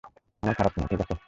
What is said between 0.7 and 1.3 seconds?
না, ঠিক আছে?